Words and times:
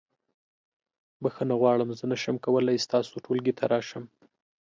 بخښنه 1.21 1.55
غواړم 1.61 1.89
زه 1.99 2.03
نشم 2.11 2.35
کولی 2.45 2.77
ستاسو 2.85 3.13
ټولګي 3.25 3.53
ته 3.59 3.63
راشم. 3.73 4.03